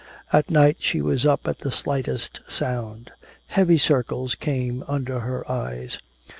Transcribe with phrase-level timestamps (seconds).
[0.33, 3.11] At night she was up at the slightest sound.
[3.49, 5.99] Heavy circles came under her eyes.